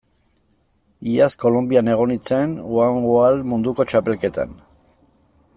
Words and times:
Iaz 1.11 1.27
Kolonbian 1.43 1.93
egon 1.95 2.11
nintzen 2.13 2.57
one 2.87 3.05
wall 3.13 3.41
munduko 3.53 3.87
txapelketan. 3.93 4.61